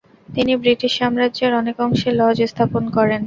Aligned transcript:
তিনি 0.29 0.53
ব্রিটিশ 0.61 0.91
সাম্রাজ্যের 0.99 1.51
অনেক 1.61 1.75
অংশে 1.85 2.09
লজ 2.19 2.37
স্থাপন 2.51 2.83
করেন। 2.95 3.19